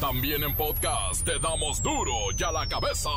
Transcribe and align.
También 0.00 0.44
en 0.44 0.54
podcast 0.54 1.24
te 1.24 1.40
damos 1.40 1.82
duro 1.82 2.12
y 2.38 2.42
a 2.44 2.52
la 2.52 2.68
cabeza. 2.68 3.10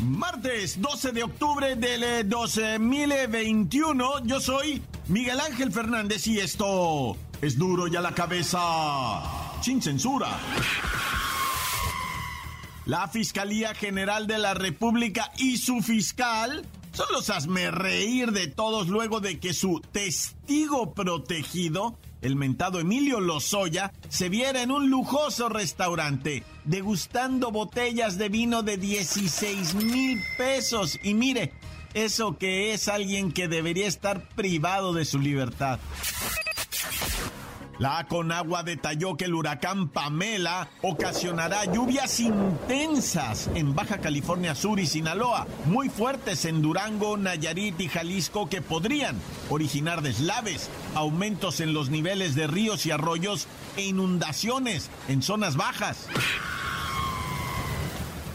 Martes 0.00 0.80
12 0.80 1.10
de 1.10 1.22
octubre 1.24 1.74
del 1.74 2.28
2021, 2.28 4.18
eh, 4.18 4.22
yo 4.26 4.40
soy 4.40 4.80
Miguel 5.08 5.40
Ángel 5.40 5.72
Fernández 5.72 6.24
y 6.28 6.38
esto 6.38 7.16
es 7.42 7.58
duro 7.58 7.88
y 7.88 7.96
a 7.96 8.00
la 8.00 8.14
cabeza, 8.14 8.60
sin 9.60 9.82
censura. 9.82 10.28
La 12.86 13.08
Fiscalía 13.08 13.74
General 13.74 14.26
de 14.26 14.38
la 14.38 14.52
República 14.52 15.32
y 15.38 15.56
su 15.56 15.80
fiscal 15.80 16.66
son 16.92 17.06
los 17.12 17.30
reír 17.72 18.30
de 18.32 18.46
todos 18.46 18.88
luego 18.88 19.20
de 19.20 19.40
que 19.40 19.54
su 19.54 19.80
testigo 19.80 20.92
protegido, 20.92 21.98
el 22.20 22.36
mentado 22.36 22.78
Emilio 22.80 23.20
Lozoya, 23.20 23.92
se 24.10 24.28
viera 24.28 24.62
en 24.62 24.70
un 24.70 24.90
lujoso 24.90 25.48
restaurante 25.48 26.44
degustando 26.64 27.50
botellas 27.50 28.18
de 28.18 28.28
vino 28.28 28.62
de 28.62 28.76
16 28.76 29.74
mil 29.76 30.22
pesos. 30.36 31.00
Y 31.02 31.14
mire, 31.14 31.54
eso 31.94 32.36
que 32.36 32.74
es 32.74 32.88
alguien 32.88 33.32
que 33.32 33.48
debería 33.48 33.86
estar 33.86 34.28
privado 34.28 34.92
de 34.92 35.06
su 35.06 35.18
libertad. 35.18 35.80
La 37.78 38.06
Conagua 38.06 38.62
detalló 38.62 39.16
que 39.16 39.24
el 39.24 39.34
huracán 39.34 39.88
Pamela 39.88 40.68
ocasionará 40.82 41.64
lluvias 41.64 42.20
intensas 42.20 43.50
en 43.54 43.74
Baja 43.74 43.98
California 43.98 44.54
Sur 44.54 44.78
y 44.78 44.86
Sinaloa, 44.86 45.46
muy 45.66 45.88
fuertes 45.88 46.44
en 46.44 46.62
Durango, 46.62 47.16
Nayarit 47.16 47.80
y 47.80 47.88
Jalisco 47.88 48.48
que 48.48 48.62
podrían 48.62 49.20
originar 49.50 50.02
deslaves, 50.02 50.70
aumentos 50.94 51.60
en 51.60 51.74
los 51.74 51.90
niveles 51.90 52.34
de 52.34 52.46
ríos 52.46 52.86
y 52.86 52.92
arroyos 52.92 53.48
e 53.76 53.82
inundaciones 53.82 54.90
en 55.08 55.22
zonas 55.22 55.56
bajas. 55.56 56.06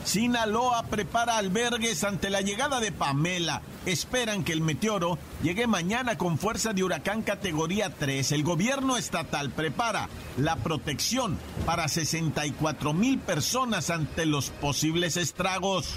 Sinaloa 0.09 0.81
prepara 0.89 1.37
albergues 1.37 2.03
ante 2.03 2.31
la 2.31 2.41
llegada 2.41 2.79
de 2.79 2.91
Pamela. 2.91 3.61
Esperan 3.85 4.43
que 4.43 4.53
el 4.53 4.61
meteoro 4.61 5.19
llegue 5.43 5.67
mañana 5.67 6.17
con 6.17 6.39
fuerza 6.39 6.73
de 6.73 6.83
huracán 6.83 7.21
categoría 7.21 7.93
3. 7.93 8.31
El 8.31 8.41
gobierno 8.41 8.97
estatal 8.97 9.51
prepara 9.51 10.09
la 10.35 10.55
protección 10.55 11.37
para 11.63 11.87
64 11.87 12.91
mil 12.91 13.19
personas 13.19 13.91
ante 13.91 14.25
los 14.25 14.49
posibles 14.49 15.15
estragos. 15.15 15.93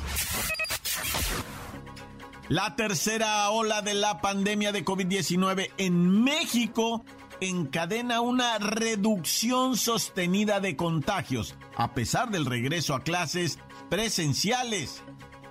La 2.51 2.77
tercera 2.77 3.49
ola 3.49 3.81
de 3.81 3.95
la 3.95 4.21
pandemia 4.21 4.73
de 4.73 4.85
COVID-19 4.85 5.71
en 5.79 6.23
México 6.23 7.03
encadena 7.41 8.21
una 8.21 8.59
reducción 8.59 9.79
sostenida 9.79 10.61
de 10.61 10.77
contagios, 10.77 11.55
a 11.77 11.95
pesar 11.95 12.31
del 12.31 12.45
regreso 12.45 12.95
a 12.95 13.03
clases 13.03 13.59
presenciales. 13.93 15.03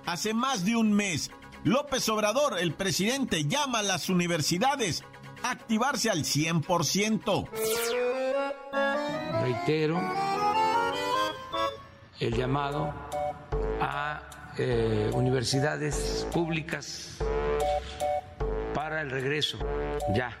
Hace 0.04 0.34
más 0.34 0.64
de 0.64 0.74
un 0.74 0.92
mes, 0.92 1.30
López 1.62 2.08
Obrador, 2.08 2.58
el 2.58 2.74
presidente, 2.74 3.44
llama 3.44 3.78
a 3.78 3.82
las 3.84 4.08
universidades 4.08 5.04
a 5.44 5.52
activarse 5.52 6.10
al 6.10 6.24
100%. 6.24 7.48
Reitero 9.42 10.00
el 12.18 12.36
llamado 12.36 12.92
a 13.80 14.50
eh, 14.58 15.08
universidades 15.14 16.26
públicas 16.32 17.18
para 18.74 19.02
el 19.02 19.10
regreso. 19.12 19.56
Ya, 20.16 20.36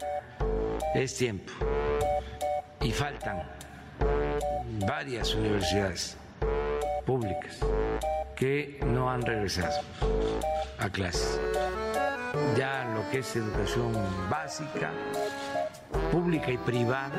es 0.92 1.16
tiempo. 1.16 1.52
Y 2.80 2.90
faltan 2.90 3.48
varias 4.88 5.36
universidades 5.36 6.16
públicas 7.04 7.58
que 8.36 8.80
no 8.86 9.10
han 9.10 9.22
regresado 9.22 9.80
a 10.78 10.88
clases. 10.88 11.40
Ya 12.56 12.84
lo 12.94 13.08
que 13.10 13.18
es 13.18 13.36
educación 13.36 13.92
básica, 14.30 14.90
pública 16.10 16.50
y 16.50 16.58
privada, 16.58 17.12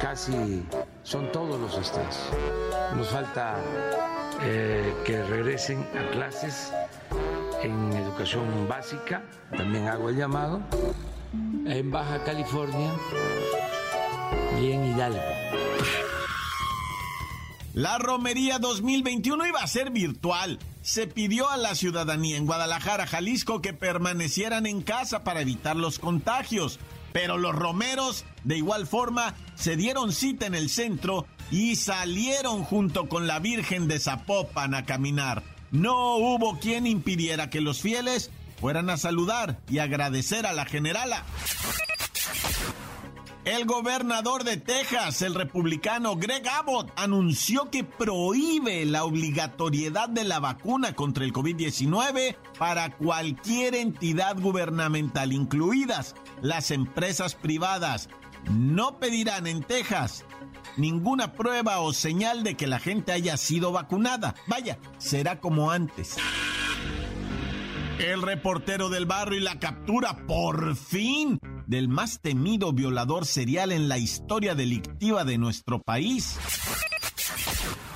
casi 0.00 0.64
son 1.02 1.30
todos 1.32 1.60
los 1.60 1.76
estados. 1.76 2.30
Nos 2.96 3.08
falta 3.08 3.56
eh, 4.42 4.94
que 5.04 5.22
regresen 5.24 5.86
a 5.98 6.10
clases 6.12 6.72
en 7.62 7.92
educación 7.92 8.68
básica, 8.68 9.22
también 9.56 9.88
hago 9.88 10.08
el 10.08 10.16
llamado, 10.16 10.60
en 11.66 11.90
Baja 11.90 12.22
California 12.24 12.90
y 14.60 14.72
en 14.72 14.84
Hidalgo. 14.84 15.20
La 17.74 17.98
romería 17.98 18.58
2021 18.58 19.46
iba 19.46 19.60
a 19.60 19.66
ser 19.68 19.90
virtual. 19.90 20.58
Se 20.82 21.06
pidió 21.06 21.48
a 21.48 21.56
la 21.56 21.76
ciudadanía 21.76 22.36
en 22.36 22.46
Guadalajara, 22.46 23.06
Jalisco, 23.06 23.62
que 23.62 23.72
permanecieran 23.72 24.66
en 24.66 24.82
casa 24.82 25.22
para 25.22 25.40
evitar 25.40 25.76
los 25.76 26.00
contagios. 26.00 26.80
Pero 27.12 27.38
los 27.38 27.54
romeros, 27.54 28.24
de 28.42 28.56
igual 28.56 28.86
forma, 28.88 29.34
se 29.54 29.76
dieron 29.76 30.12
cita 30.12 30.46
en 30.46 30.56
el 30.56 30.68
centro 30.68 31.26
y 31.50 31.76
salieron 31.76 32.64
junto 32.64 33.08
con 33.08 33.28
la 33.28 33.38
Virgen 33.38 33.86
de 33.86 34.00
Zapopan 34.00 34.74
a 34.74 34.84
caminar. 34.84 35.42
No 35.70 36.16
hubo 36.16 36.58
quien 36.58 36.86
impidiera 36.88 37.50
que 37.50 37.60
los 37.60 37.80
fieles 37.80 38.30
fueran 38.60 38.90
a 38.90 38.96
saludar 38.96 39.60
y 39.68 39.78
agradecer 39.78 40.44
a 40.44 40.52
la 40.52 40.64
generala. 40.66 41.24
El 43.50 43.66
gobernador 43.66 44.44
de 44.44 44.58
Texas, 44.58 45.22
el 45.22 45.34
republicano 45.34 46.14
Greg 46.14 46.46
Abbott, 46.48 46.92
anunció 46.94 47.68
que 47.68 47.82
prohíbe 47.82 48.84
la 48.84 49.02
obligatoriedad 49.02 50.08
de 50.08 50.22
la 50.22 50.38
vacuna 50.38 50.94
contra 50.94 51.24
el 51.24 51.32
COVID-19 51.32 52.36
para 52.56 52.96
cualquier 52.96 53.74
entidad 53.74 54.38
gubernamental, 54.38 55.32
incluidas 55.32 56.14
las 56.40 56.70
empresas 56.70 57.34
privadas. 57.34 58.08
No 58.48 59.00
pedirán 59.00 59.48
en 59.48 59.64
Texas 59.64 60.24
ninguna 60.76 61.32
prueba 61.32 61.80
o 61.80 61.92
señal 61.92 62.44
de 62.44 62.56
que 62.56 62.68
la 62.68 62.78
gente 62.78 63.10
haya 63.10 63.36
sido 63.36 63.72
vacunada. 63.72 64.36
Vaya, 64.46 64.78
será 64.98 65.40
como 65.40 65.72
antes. 65.72 66.18
El 68.00 68.22
reportero 68.22 68.88
del 68.88 69.04
barrio 69.04 69.38
y 69.38 69.42
la 69.42 69.58
captura, 69.58 70.26
por 70.26 70.74
fin, 70.74 71.38
del 71.66 71.88
más 71.88 72.20
temido 72.20 72.72
violador 72.72 73.26
serial 73.26 73.72
en 73.72 73.90
la 73.90 73.98
historia 73.98 74.54
delictiva 74.54 75.24
de 75.24 75.36
nuestro 75.36 75.82
país. 75.82 76.38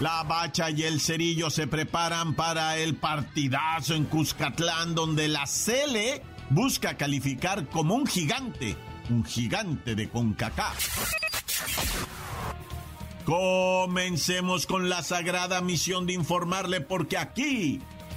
La 0.01 0.23
Bacha 0.25 0.71
y 0.71 0.83
el 0.83 1.01
Cerillo 1.01 1.49
se 1.49 1.67
preparan 1.67 2.35
para 2.35 2.77
el 2.77 2.97
partidazo 2.97 3.95
en 3.95 4.05
Cuscatlán, 4.05 4.95
donde 4.95 5.27
la 5.27 5.47
Cele 5.47 6.23
busca 6.51 6.99
calificar 6.99 7.67
como 7.71 7.95
un 7.95 8.07
gigante, 8.07 8.77
un 9.09 9.25
gigante 9.25 9.95
de 9.95 10.11
CONCACAF. 10.11 11.15
Comencemos 13.25 14.67
con 14.67 14.91
la 14.91 15.03
sagrada 15.03 15.63
misión 15.63 16.05
de 16.05 16.13
informarle 16.13 16.83
porque 16.83 17.17
aquí 17.17 17.81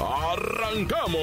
¡Arrancamos! 0.00 1.16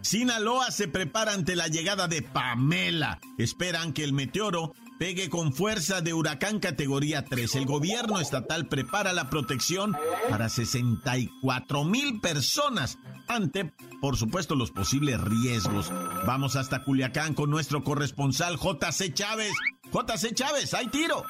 Sinaloa 0.00 0.70
se 0.70 0.88
prepara 0.88 1.34
ante 1.34 1.54
la 1.54 1.68
llegada 1.68 2.08
de 2.08 2.22
Pamela. 2.22 3.20
Esperan 3.36 3.92
que 3.92 4.04
el 4.04 4.14
meteoro 4.14 4.74
pegue 4.98 5.28
con 5.28 5.52
fuerza 5.52 6.00
de 6.00 6.14
huracán 6.14 6.60
categoría 6.60 7.26
3. 7.26 7.56
El 7.56 7.66
gobierno 7.66 8.18
estatal 8.18 8.68
prepara 8.68 9.12
la 9.12 9.28
protección 9.28 9.94
para 10.30 10.48
64 10.48 11.84
mil 11.84 12.20
personas 12.20 12.98
ante, 13.28 13.74
por 14.00 14.16
supuesto, 14.16 14.54
los 14.54 14.70
posibles 14.70 15.20
riesgos. 15.20 15.92
Vamos 16.26 16.56
hasta 16.56 16.84
Culiacán 16.84 17.34
con 17.34 17.50
nuestro 17.50 17.84
corresponsal 17.84 18.56
JC 18.56 19.12
Chávez. 19.12 19.52
JC 19.92 20.34
Chávez, 20.34 20.74
hay 20.74 20.86
tiro. 20.88 21.24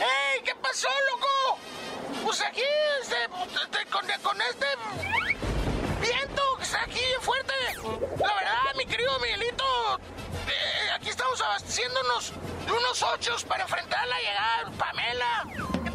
¡Ey! 0.00 0.42
¿Qué 0.44 0.54
pasó, 0.62 0.88
loco? 1.10 1.58
Pues 2.24 2.40
aquí, 2.42 2.62
este, 3.02 3.16
este 3.64 3.86
con, 3.90 4.40
este 4.40 4.66
viento 6.00 6.42
que 6.56 6.62
está 6.62 6.82
aquí 6.82 7.00
fuerte. 7.20 7.52
La 8.18 8.34
verdad, 8.34 8.74
mi 8.76 8.86
querido 8.86 9.18
Miguelito, 9.18 9.98
eh, 10.46 10.90
aquí 10.94 11.08
estamos 11.08 11.40
abasteciéndonos 11.40 12.32
de 12.64 12.72
unos 12.72 13.02
ochos 13.02 13.44
para 13.44 13.64
enfrentar 13.64 14.06
la 14.06 14.18
llegada 14.18 14.70
Pamela. 14.78 15.46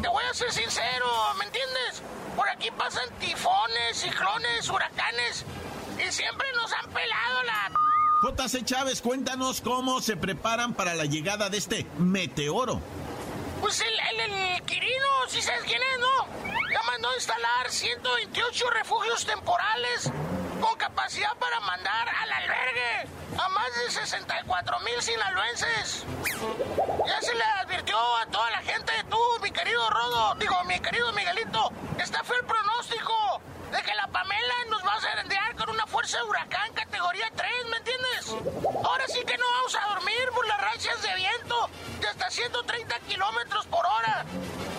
te 0.02 0.08
voy 0.08 0.24
a 0.30 0.34
ser 0.34 0.52
sincero, 0.52 1.06
¿me 1.38 1.46
entiendes? 1.46 2.02
Por 2.36 2.48
aquí 2.50 2.70
pasan 2.72 3.08
tifones, 3.18 3.96
ciclones, 3.98 4.68
huracanes 4.68 5.44
y 5.98 6.12
siempre 6.12 6.46
nos 6.52 6.72
han 6.74 6.90
pelado 6.90 7.42
la... 7.44 7.75
JC 8.26 8.64
Chávez, 8.64 9.02
cuéntanos 9.02 9.60
cómo 9.60 10.00
se 10.00 10.16
preparan 10.16 10.74
para 10.74 10.94
la 10.94 11.04
llegada 11.04 11.48
de 11.48 11.58
este 11.58 11.86
meteoro. 11.98 12.80
Pues 13.60 13.80
el, 13.80 14.20
el, 14.20 14.62
Quirino, 14.64 15.28
si 15.28 15.40
sabes 15.40 15.62
quién 15.62 15.80
es, 15.80 16.00
¿no? 16.00 16.52
Ya 16.72 16.82
mandó 16.90 17.08
a 17.08 17.14
instalar 17.14 17.70
128 17.70 18.70
refugios 18.70 19.24
temporales 19.26 20.10
con 20.60 20.76
capacidad 20.76 21.36
para 21.38 21.60
mandar 21.60 22.08
al 22.08 22.32
albergue 22.32 23.08
a 23.38 23.48
más 23.48 23.68
de 23.84 23.92
64 23.92 24.80
mil 24.80 25.00
sinaloenses. 25.00 26.04
Ya 27.06 27.22
se 27.22 27.32
le 27.32 27.44
advirtió 27.44 27.96
a 28.16 28.26
toda 28.26 28.50
la 28.50 28.58
gente, 28.58 28.92
tú, 29.08 29.18
mi 29.40 29.52
querido 29.52 29.88
Rodo, 29.88 30.34
digo, 30.40 30.64
mi 30.64 30.80
querido 30.80 31.12
Miguelito, 31.12 31.70
está 32.00 32.24
fue 32.24 32.36
el 32.38 32.44
pronóstico 32.44 33.40
de 33.70 33.82
que 33.82 33.94
la 33.94 34.08
Pamela 34.08 34.54
nos 34.68 34.82
va 34.82 34.94
a 34.94 35.00
una 35.24 35.55
fuerza 36.06 36.24
huracán 36.24 36.72
categoría 36.72 37.28
3, 37.34 37.50
¿me 37.68 37.76
entiendes? 37.78 38.30
Ahora 38.84 39.08
sí 39.08 39.24
que 39.24 39.36
no 39.36 39.44
vamos 39.58 39.74
a 39.74 39.88
dormir 39.94 40.30
por 40.32 40.46
las 40.46 40.60
rachas 40.60 41.02
de 41.02 41.14
viento 41.16 41.68
de 42.00 42.06
hasta 42.06 42.30
130 42.30 43.00
kilómetros 43.00 43.66
por 43.66 43.84
hora. 43.84 44.24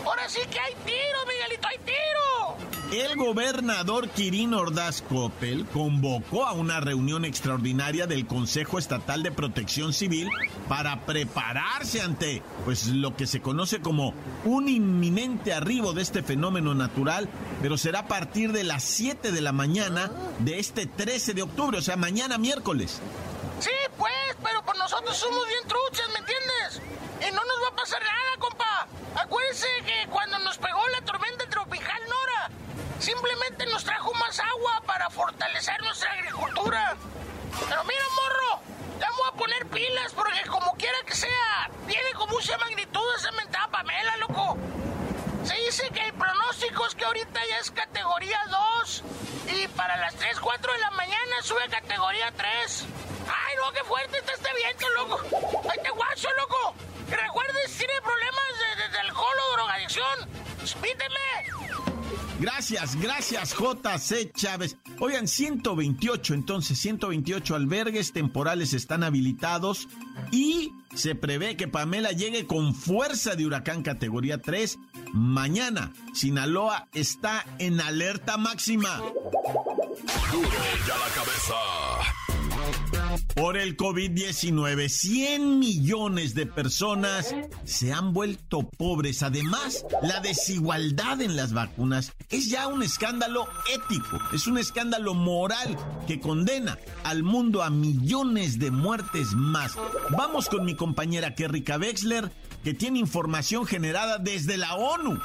Ahora 0.06 0.29
sí 0.29 0.39
que 0.50 0.57
hay 0.57 0.74
tiro, 0.85 1.25
Miguelito, 1.27 1.68
hay 1.68 1.77
tiro. 1.79 2.67
El 2.92 3.18
gobernador 3.18 4.07
Kirin 4.07 4.54
Ordaz 4.54 5.01
Coppel 5.01 5.66
convocó 5.66 6.45
a 6.45 6.54
una 6.54 6.80
reunión 6.80 7.25
extraordinaria 7.25 8.07
del 8.07 8.25
Consejo 8.25 8.80
Estatal 8.80 9.24
de 9.24 9.31
Protección 9.31 9.92
Civil 9.92 10.30
para 10.69 11.06
prepararse 11.06 12.01
ante 12.01 12.42
pues 12.63 12.88
lo 12.88 13.13
que 13.18 13.28
se 13.28 13.42
conoce 13.42 13.81
como 13.81 14.13
un 14.45 14.69
inminente 14.69 15.51
arribo 15.51 15.92
de 15.92 16.01
este 16.01 16.24
fenómeno 16.24 16.75
natural, 16.75 17.28
pero 17.62 17.78
será 17.78 18.00
a 18.00 18.07
partir 18.07 18.54
de 18.54 18.63
las 18.63 18.84
7 18.86 19.34
de 19.34 19.42
la 19.42 19.51
mañana 19.51 20.10
de 20.39 20.57
este 20.57 20.86
13 20.86 21.34
de 21.34 21.42
octubre, 21.42 21.80
o 21.80 21.81
sea, 21.81 21.98
mañana 21.98 22.38
miércoles. 22.38 23.01
Sí, 23.60 23.69
pues, 23.98 24.13
pero 24.42 24.63
por 24.63 24.78
nosotros 24.78 25.18
somos 25.18 25.45
bien 25.45 25.68
truchas, 25.68 26.07
¿me 26.13 26.19
entiendes? 26.19 26.81
Y 27.28 27.31
no 27.36 27.42
nos 27.44 27.63
va 27.66 27.74
a 27.74 27.75
pasar 27.75 28.00
nada, 28.01 28.38
compa. 28.39 28.88
Acuérdense 29.16 29.68
que 29.86 30.10
cuando 30.10 30.37
simplemente 33.18 33.66
nos 33.66 33.84
trajo 33.84 34.14
más 34.14 34.40
agua 34.40 34.81
para 34.86 35.10
fortalecer 35.10 35.81
nuestra 35.81 36.12
agricultura. 36.12 36.96
Pero 37.68 37.84
mira, 37.84 38.04
morro, 38.16 38.62
voy 39.18 39.28
a 39.28 39.31
poner 39.36 39.66
pilas 39.68 40.14
porque 40.14 40.42
como 40.48 40.75
quiera 40.75 40.98
que 41.04 41.16
sea, 41.16 41.69
viene 41.88 42.12
con 42.14 42.30
mucha 42.30 42.56
magnitud 42.60 43.16
esa 43.18 43.31
mentada 43.31 43.68
Pamela, 43.69 44.18
loco. 44.18 44.58
Se 45.44 45.56
dice 45.56 45.90
que 45.90 46.06
el 46.06 46.14
pronóstico 46.14 46.86
es 46.86 46.94
que 46.94 47.06
ahorita 47.06 47.40
ya 47.50 47.58
es 47.58 47.72
categoría 47.72 48.40
2 48.81 49.04
y 49.48 49.68
para 49.70 49.98
las 49.98 50.13
3, 50.16 50.40
4 50.40 50.74
de 50.74 50.80
la 50.80 50.92
mañana 50.92 51.42
sube 51.42 51.63
a 51.63 51.70
categoría 51.70 52.31
3. 52.36 52.86
¡Ay, 53.28 53.56
no, 53.56 53.72
qué 53.72 53.84
fuerte 53.84 54.20
está 54.20 54.34
este 54.34 54.50
viento, 54.54 54.90
loco! 54.90 55.22
¡Ay, 55.72 55.80
te 55.81 55.90
guacho, 55.90 56.30
loco! 56.38 56.75
Recuerden, 57.10 57.68
si 57.68 57.80
tiene 57.80 58.00
problemas 58.02 58.92
de, 58.92 59.00
alcohol 59.00 59.38
o 59.50 59.54
drogadicción, 59.54 60.30
píteme. 60.81 61.97
Gracias, 62.39 62.95
gracias, 63.01 63.56
JC 63.56 64.31
Chávez. 64.34 64.78
Oigan, 65.00 65.28
128, 65.28 66.34
entonces, 66.34 66.78
128 66.80 67.56
albergues 67.56 68.13
temporales 68.13 68.74
están 68.74 69.04
habilitados 69.04 69.88
y 70.31 70.72
se 70.94 71.16
prevé 71.16 71.57
que 71.57 71.68
Pamela 71.68 72.12
llegue 72.12 72.45
con 72.45 72.75
fuerza 72.75 73.36
de 73.36 73.45
huracán 73.45 73.81
categoría 73.81 74.42
3 74.42 74.78
mañana. 75.13 75.94
Sinaloa 76.13 76.88
está 76.94 77.44
en 77.57 77.81
alerta 77.81 78.38
máxima. 78.38 78.98
Duro 80.31 80.50
ya 80.88 80.98
la 80.98 81.10
cabeza. 81.16 82.17
Por 83.38 83.56
el 83.56 83.78
COVID-19, 83.78 84.89
100 84.89 85.60
millones 85.60 86.34
de 86.34 86.48
personas 86.48 87.36
se 87.66 87.94
han 87.94 88.12
vuelto 88.12 88.68
pobres. 88.68 89.22
Además, 89.22 89.86
la 90.01 90.22
desigualdad 90.22 91.22
en 91.22 91.36
las 91.36 91.54
vacunas 91.54 92.13
es 92.31 92.50
ya 92.50 92.68
un 92.68 92.81
escándalo 92.81 93.48
ético, 93.72 94.19
es 94.34 94.48
un 94.48 94.57
escándalo 94.57 95.13
moral 95.13 95.78
que 96.07 96.19
condena 96.19 96.80
al 97.04 97.22
mundo 97.22 97.62
a 97.62 97.69
millones 97.69 98.57
de 98.57 98.72
muertes 98.72 99.34
más. 99.34 99.74
Vamos 100.18 100.50
con 100.50 100.66
mi 100.66 100.75
compañera 100.75 101.36
Kerrika 101.36 101.78
Wexler, 101.78 102.31
que 102.63 102.74
tiene 102.74 102.98
información 102.98 103.68
generada 103.68 104.18
desde 104.18 104.57
la 104.57 104.74
ONU. 104.74 105.19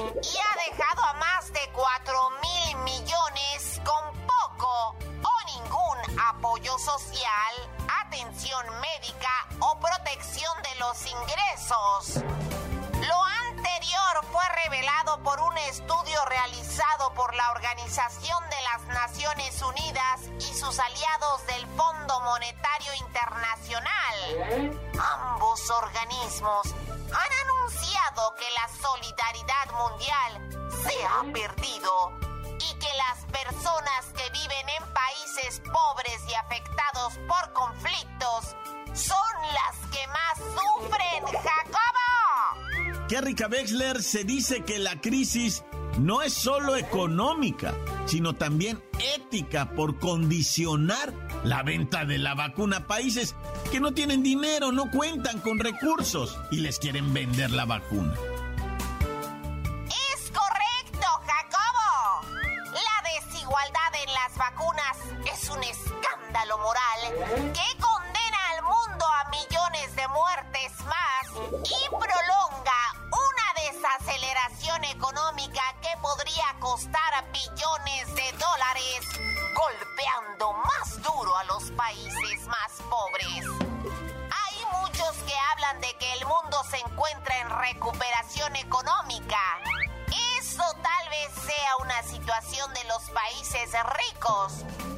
Y 0.00 0.38
ha 0.38 0.70
dejado 0.70 1.04
a 1.04 1.12
más 1.14 1.52
de 1.52 1.60
4 1.72 2.30
mil 2.42 2.76
millones 2.78 3.80
con 3.84 4.26
poco 4.26 4.96
o 5.22 5.46
ningún 5.46 6.20
apoyo 6.20 6.78
social, 6.78 7.54
atención 8.06 8.64
médica 8.80 9.46
o 9.60 9.78
protección 9.78 10.54
de 10.62 10.74
los 10.76 11.06
ingresos. 11.06 12.24
Lo 13.06 13.24
anterior 13.50 14.24
fue 14.32 14.42
revelado 14.64 15.22
por 15.22 15.38
un 15.40 15.58
estudio 15.58 16.24
realizado 16.26 17.12
por 17.14 17.34
la 17.34 17.50
Organización 17.50 18.42
de 18.48 18.62
las 18.62 18.86
Naciones 18.94 19.60
Unidas 19.60 20.20
y 20.38 20.54
sus 20.54 20.78
aliados 20.78 21.46
del 21.46 21.66
Fondo 21.76 22.20
Monetario 22.20 22.94
Internacional. 22.94 24.78
Ambos 24.98 25.70
organismos 25.70 26.74
han 27.12 27.48
anunciado 27.48 28.34
que 28.38 28.46
la 28.54 28.68
solidaridad 28.80 29.66
mundial 29.72 30.30
se 30.84 31.04
ha 31.04 31.22
perdido 31.32 32.12
y 32.58 32.74
que 32.78 32.88
las 32.96 33.24
personas 33.30 34.06
que 34.14 34.30
viven 34.30 34.68
en 34.78 34.84
países 34.92 35.60
pobres 35.60 36.20
y 36.28 36.34
afectados 36.34 37.18
por 37.28 37.52
conflictos 37.52 38.56
son 38.92 39.32
las 39.54 39.76
que 39.90 40.06
más 40.08 40.38
sufren, 40.38 41.24
Jacobo. 41.42 43.06
Kerrika 43.08 43.48
Wexler 43.48 44.02
se 44.02 44.24
dice 44.24 44.64
que 44.64 44.78
la 44.78 45.00
crisis 45.00 45.64
no 45.98 46.22
es 46.22 46.32
solo 46.32 46.76
económica, 46.76 47.74
sino 48.06 48.34
también 48.34 48.82
ética 49.16 49.70
por 49.74 49.98
condicionar 49.98 51.12
la 51.44 51.62
venta 51.62 52.04
de 52.04 52.18
la 52.18 52.34
vacuna 52.34 52.78
a 52.78 52.86
países 52.86 53.34
que 53.70 53.80
no 53.80 53.92
tienen 53.92 54.22
dinero, 54.22 54.72
no 54.72 54.90
cuentan 54.90 55.38
con 55.40 55.58
recursos 55.58 56.38
y 56.50 56.58
les 56.60 56.78
quieren 56.78 57.12
vender 57.14 57.50
la 57.52 57.64
vacuna. 57.64 58.14
Se 86.64 86.78
encuentra 86.78 87.38
en 87.38 87.50
recuperación 87.50 88.56
económica. 88.56 89.40
Eso 90.38 90.64
tal 90.82 91.08
vez 91.08 91.32
sea 91.46 91.76
una 91.78 92.02
situación 92.02 92.72
de 92.74 92.84
los 92.84 93.02
países 93.10 93.70
ricos, 93.96 94.52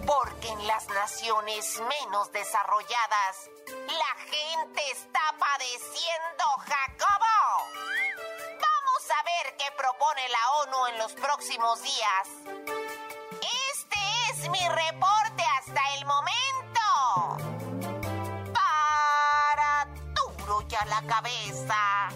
porque 0.07 0.49
en 0.49 0.66
las 0.66 0.88
naciones 0.88 1.81
menos 2.00 2.33
desarrolladas 2.33 3.50
la 3.66 4.23
gente 4.31 4.83
está 4.90 5.35
padeciendo, 5.38 6.45
Jacobo. 6.59 7.66
Vamos 8.61 9.11
a 9.11 9.23
ver 9.23 9.57
qué 9.57 9.71
propone 9.76 10.28
la 10.28 10.50
ONU 10.62 10.87
en 10.88 10.99
los 10.99 11.12
próximos 11.12 11.83
días. 11.83 12.28
Este 13.73 14.31
es 14.31 14.49
mi 14.49 14.69
reporte 14.69 15.45
hasta 15.59 15.95
el 15.95 16.07
momento. 16.07 16.62
A 20.76 20.87
la 20.87 21.02
cabeza. 21.07 22.09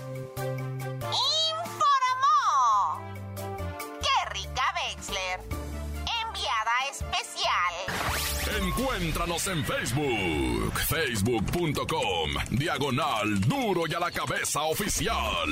especial. 6.90 8.62
Encuéntranos 8.62 9.46
en 9.48 9.64
Facebook, 9.64 10.78
facebook.com, 10.88 12.30
diagonal 12.50 13.40
duro 13.40 13.82
y 13.88 13.94
a 13.94 14.00
la 14.00 14.10
cabeza 14.10 14.62
oficial. 14.62 15.48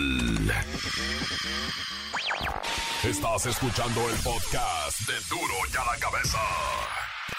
Estás 3.02 3.46
escuchando 3.46 4.08
el 4.08 4.16
podcast 4.16 5.00
de 5.00 5.14
duro 5.28 5.54
y 5.72 5.76
a 5.76 5.84
la 5.92 5.98
cabeza. 5.98 6.40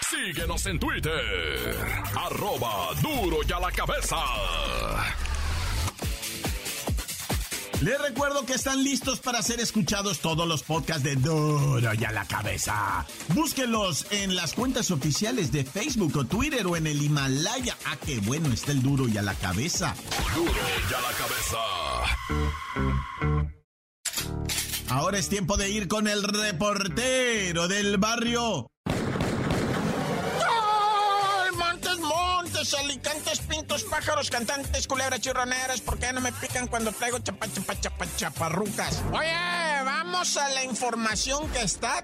Síguenos 0.10 0.66
en 0.68 0.80
Twitter, 0.80 1.76
arroba 2.16 2.94
duro 3.02 3.38
y 3.48 3.52
a 3.52 3.60
la 3.60 3.72
cabeza. 3.72 4.18
Les 7.82 8.02
recuerdo 8.02 8.46
que 8.46 8.54
están 8.54 8.84
listos 8.84 9.20
para 9.20 9.42
ser 9.42 9.60
escuchados 9.60 10.20
todos 10.20 10.48
los 10.48 10.64
podcasts 10.64 11.04
de 11.04 11.16
Duro 11.16 11.94
y 11.94 12.04
a 12.06 12.12
la 12.12 12.26
cabeza. 12.26 13.06
Búsquenlos 13.34 14.08
en 14.12 14.36
las 14.36 14.54
cuentas 14.54 14.92
oficiales 14.92 15.52
de 15.52 15.66
Facebook 15.66 16.16
o 16.18 16.26
Twitter 16.26 16.66
o 16.68 16.76
en 16.76 16.88
el 16.88 17.02
Himalaya. 17.02 17.78
Ah, 17.86 17.98
qué 18.06 18.20
bueno 18.20 18.54
está 18.54 18.72
el 18.72 18.82
Duro 18.82 19.08
y 19.08 19.18
a 19.18 19.22
la 19.22 19.36
cabeza. 19.36 19.94
Duro 20.34 20.52
y 20.52 20.94
a 20.94 21.02
la 21.02 21.12
cabeza. 21.18 21.58
Ahora 24.90 25.18
es 25.18 25.28
tiempo 25.30 25.58
de 25.58 25.70
ir 25.70 25.88
con 25.88 26.08
el 26.08 26.24
reportero 26.24 27.68
del 27.68 27.98
barrio. 27.98 28.68
Alicantes, 32.74 33.40
pintos, 33.40 33.84
pájaros, 33.84 34.30
cantantes, 34.30 34.88
culebras 34.88 35.22
chirroneras, 35.22 35.82
¿por 35.82 36.00
qué 36.00 36.12
no 36.12 36.22
me 36.22 36.32
pican 36.34 36.68
cuando 36.68 36.92
traigo 36.92 37.20
chapa, 37.20 37.48
chapa, 37.52 37.80
chapa, 37.80 38.06
chaparrucas? 38.16 39.04
Oye, 39.12 39.84
vamos 39.84 40.38
a 40.38 40.50
la 40.50 40.64
información 40.64 41.50
que 41.52 41.62
está. 41.62 42.04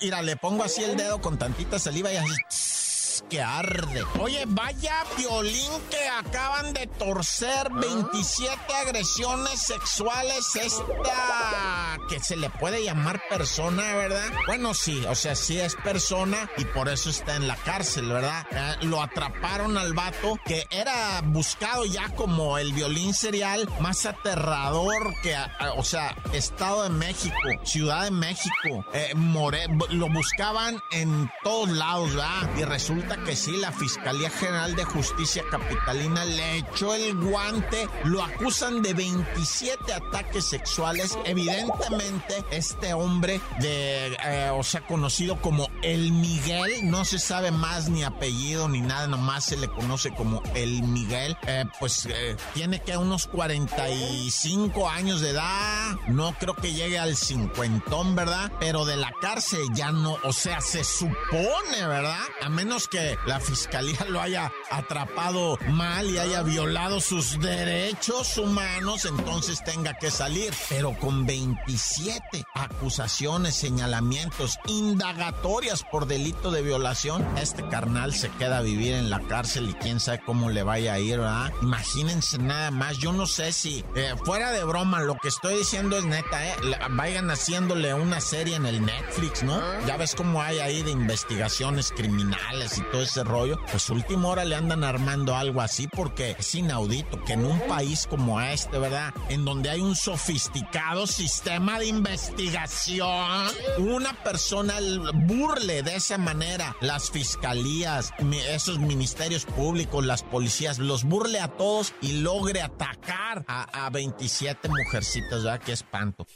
Mira, 0.00 0.22
le 0.22 0.36
pongo 0.36 0.64
así 0.64 0.84
el 0.84 0.96
dedo 0.96 1.20
con 1.20 1.38
tantita 1.38 1.78
saliva 1.78 2.12
y 2.12 2.16
así 2.16 2.85
que 3.28 3.42
arde. 3.42 4.04
Oye, 4.20 4.44
vaya 4.46 5.04
violín 5.16 5.70
que 5.90 6.08
acaban 6.08 6.72
de 6.72 6.86
torcer 6.86 7.70
27 7.72 8.74
agresiones 8.74 9.60
sexuales. 9.60 10.56
Esta 10.56 11.98
que 12.08 12.20
se 12.20 12.36
le 12.36 12.50
puede 12.50 12.84
llamar 12.84 13.20
persona, 13.28 13.94
¿verdad? 13.94 14.32
Bueno, 14.46 14.74
sí, 14.74 15.04
o 15.08 15.14
sea, 15.14 15.34
sí 15.34 15.58
es 15.60 15.74
persona 15.76 16.48
y 16.56 16.64
por 16.64 16.88
eso 16.88 17.10
está 17.10 17.36
en 17.36 17.48
la 17.48 17.56
cárcel, 17.56 18.08
¿verdad? 18.08 18.46
Eh, 18.50 18.84
lo 18.86 19.02
atraparon 19.02 19.76
al 19.78 19.92
vato 19.92 20.38
que 20.44 20.66
era 20.70 21.20
buscado 21.24 21.84
ya 21.84 22.08
como 22.10 22.58
el 22.58 22.72
violín 22.72 23.14
serial 23.14 23.68
más 23.80 24.06
aterrador 24.06 25.14
que, 25.22 25.36
o 25.76 25.84
sea, 25.84 26.16
Estado 26.32 26.84
de 26.84 26.90
México, 26.90 27.36
Ciudad 27.64 28.04
de 28.04 28.10
México, 28.10 28.84
eh, 28.92 29.12
More, 29.14 29.66
lo 29.90 30.08
buscaban 30.08 30.80
en 30.92 31.30
todos 31.42 31.70
lados, 31.70 32.14
¿verdad? 32.14 32.50
Y 32.56 32.64
resulta 32.64 33.05
que 33.14 33.36
sí, 33.36 33.56
la 33.56 33.70
Fiscalía 33.70 34.30
General 34.30 34.74
de 34.74 34.84
Justicia 34.84 35.44
Capitalina 35.50 36.24
le 36.24 36.58
echó 36.58 36.94
el 36.94 37.14
guante, 37.14 37.88
lo 38.04 38.22
acusan 38.22 38.82
de 38.82 38.94
27 38.94 39.92
ataques 39.92 40.44
sexuales. 40.44 41.16
Evidentemente, 41.24 42.44
este 42.50 42.94
hombre 42.94 43.40
de, 43.60 44.16
eh, 44.24 44.50
o 44.52 44.62
sea, 44.64 44.80
conocido 44.80 45.40
como 45.40 45.68
El 45.82 46.12
Miguel, 46.12 46.90
no 46.90 47.04
se 47.04 47.18
sabe 47.18 47.50
más 47.52 47.88
ni 47.88 48.02
apellido 48.02 48.68
ni 48.68 48.80
nada, 48.80 49.06
nomás 49.06 49.44
se 49.44 49.56
le 49.56 49.68
conoce 49.68 50.12
como 50.12 50.42
El 50.54 50.82
Miguel, 50.82 51.36
eh, 51.46 51.64
pues 51.78 52.06
eh, 52.06 52.36
tiene 52.54 52.80
que 52.80 52.96
unos 52.96 53.26
45 53.28 54.88
años 54.88 55.20
de 55.20 55.30
edad, 55.30 55.96
no 56.08 56.34
creo 56.38 56.54
que 56.54 56.72
llegue 56.72 56.98
al 56.98 57.16
cincuentón, 57.16 58.16
¿verdad? 58.16 58.50
Pero 58.58 58.84
de 58.84 58.96
la 58.96 59.12
cárcel 59.20 59.60
ya 59.74 59.92
no, 59.92 60.18
o 60.24 60.32
sea, 60.32 60.60
se 60.60 60.82
supone, 60.82 61.86
¿verdad? 61.86 62.24
A 62.42 62.48
menos 62.48 62.88
que 62.88 62.95
la 63.26 63.40
fiscalía 63.40 64.04
lo 64.08 64.20
haya 64.20 64.52
atrapado 64.70 65.58
mal 65.68 66.10
y 66.10 66.18
haya 66.18 66.42
violado 66.42 67.00
sus 67.00 67.38
derechos 67.40 68.38
humanos, 68.38 69.04
entonces 69.04 69.62
tenga 69.64 69.94
que 69.94 70.10
salir. 70.10 70.52
Pero 70.68 70.96
con 70.98 71.26
27 71.26 72.44
acusaciones, 72.54 73.54
señalamientos, 73.54 74.58
indagatorias 74.66 75.82
por 75.84 76.06
delito 76.06 76.50
de 76.50 76.62
violación, 76.62 77.26
este 77.38 77.66
carnal 77.68 78.14
se 78.14 78.30
queda 78.30 78.58
a 78.58 78.62
vivir 78.62 78.94
en 78.94 79.10
la 79.10 79.20
cárcel 79.20 79.70
y 79.70 79.74
quién 79.74 80.00
sabe 80.00 80.20
cómo 80.24 80.50
le 80.50 80.62
vaya 80.62 80.94
a 80.94 80.98
ir, 80.98 81.18
¿verdad? 81.18 81.52
Imagínense 81.62 82.38
nada 82.38 82.70
más, 82.70 82.98
yo 82.98 83.12
no 83.12 83.26
sé 83.26 83.52
si 83.52 83.84
eh, 83.94 84.14
fuera 84.24 84.52
de 84.52 84.64
broma, 84.64 85.00
lo 85.00 85.16
que 85.16 85.28
estoy 85.28 85.58
diciendo 85.58 85.96
es 85.96 86.04
neta, 86.04 86.46
¿eh? 86.46 86.54
Vayan 86.90 87.30
haciéndole 87.30 87.94
una 87.94 88.20
serie 88.20 88.56
en 88.56 88.66
el 88.66 88.84
Netflix, 88.84 89.42
¿no? 89.42 89.60
Ya 89.86 89.96
ves 89.96 90.14
cómo 90.14 90.42
hay 90.42 90.58
ahí 90.58 90.82
de 90.82 90.90
investigaciones 90.90 91.92
criminales 91.92 92.78
y 92.78 92.82
todo 92.90 93.02
ese 93.02 93.24
rollo, 93.24 93.58
pues 93.70 93.88
última 93.90 94.28
hora 94.28 94.44
le 94.44 94.54
andan 94.54 94.84
armando 94.84 95.36
algo 95.36 95.60
así 95.60 95.88
porque 95.88 96.36
es 96.38 96.54
inaudito 96.54 97.22
que 97.24 97.34
en 97.34 97.44
un 97.44 97.60
país 97.60 98.06
como 98.08 98.40
este, 98.40 98.78
¿verdad? 98.78 99.12
En 99.28 99.44
donde 99.44 99.70
hay 99.70 99.80
un 99.80 99.96
sofisticado 99.96 101.06
sistema 101.06 101.78
de 101.78 101.86
investigación, 101.86 103.46
una 103.78 104.12
persona 104.22 104.74
burle 105.14 105.82
de 105.82 105.96
esa 105.96 106.18
manera 106.18 106.76
las 106.80 107.10
fiscalías, 107.10 108.12
esos 108.48 108.78
ministerios 108.78 109.44
públicos, 109.44 110.04
las 110.04 110.22
policías, 110.22 110.78
los 110.78 111.04
burle 111.04 111.40
a 111.40 111.48
todos 111.48 111.94
y 112.00 112.20
logre 112.20 112.62
atacar 112.62 113.44
a, 113.48 113.86
a 113.86 113.90
27 113.90 114.68
mujercitas, 114.68 115.44
¿verdad? 115.44 115.60
Qué 115.64 115.72
espanto. 115.72 116.26